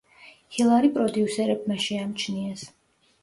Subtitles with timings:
[0.55, 2.67] ჰილარი პროდიუსერებმა შეამჩნიეს.